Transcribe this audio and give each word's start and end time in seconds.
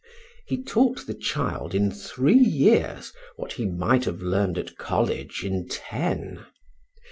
He 0.47 0.63
taught 0.63 1.05
the 1.05 1.13
child 1.13 1.75
in 1.75 1.91
three 1.91 2.33
years 2.33 3.13
what 3.35 3.53
he 3.53 3.67
might 3.67 4.05
have 4.05 4.19
learned 4.23 4.57
at 4.57 4.75
college 4.75 5.43
in 5.43 5.67
ten. 5.67 6.43